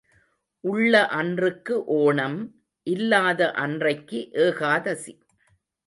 உள்ள 0.63 1.07
அன்றுக்கு 1.09 1.75
ஓணம் 1.97 2.39
இல்லாத 2.87 3.51
அன்றைக்கு 3.57 4.21
ஏகாதசி. 4.41 5.13